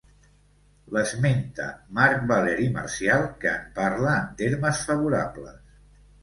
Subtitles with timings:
[0.95, 1.67] L'esmenta
[1.97, 5.79] Marc Valeri Marcial que en parla en termes favorables.